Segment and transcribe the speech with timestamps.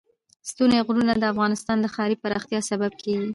[0.49, 3.29] ستوني غرونه د افغانستان د ښاري پراختیا سبب کېږي.